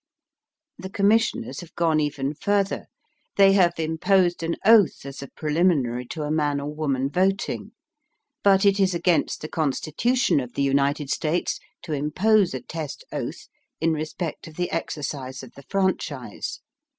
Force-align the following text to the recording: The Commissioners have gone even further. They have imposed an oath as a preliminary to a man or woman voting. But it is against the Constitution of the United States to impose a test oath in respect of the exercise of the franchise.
The 0.79 0.89
Commissioners 0.89 1.59
have 1.59 1.75
gone 1.75 1.99
even 1.99 2.33
further. 2.33 2.87
They 3.37 3.53
have 3.53 3.73
imposed 3.79 4.41
an 4.41 4.55
oath 4.65 5.05
as 5.05 5.21
a 5.21 5.27
preliminary 5.27 6.07
to 6.07 6.23
a 6.23 6.31
man 6.31 6.59
or 6.59 6.73
woman 6.73 7.07
voting. 7.07 7.73
But 8.41 8.65
it 8.65 8.79
is 8.79 8.95
against 8.95 9.41
the 9.41 9.47
Constitution 9.47 10.39
of 10.39 10.53
the 10.55 10.63
United 10.63 11.11
States 11.11 11.59
to 11.83 11.93
impose 11.93 12.55
a 12.55 12.61
test 12.61 13.03
oath 13.11 13.47
in 13.79 13.93
respect 13.93 14.47
of 14.47 14.55
the 14.55 14.71
exercise 14.71 15.43
of 15.43 15.51
the 15.53 15.65
franchise. 15.69 16.61